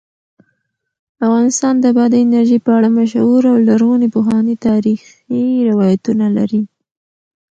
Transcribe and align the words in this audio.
افغانستان 1.25 1.73
د 1.79 1.85
بادي 1.97 2.19
انرژي 2.25 2.59
په 2.65 2.71
اړه 2.77 2.89
مشهور 2.99 3.41
او 3.51 3.55
لرغوني 3.67 4.07
پخواني 4.15 4.55
تاریخی 4.67 5.45
روایتونه 5.69 6.25
لري. 6.37 6.61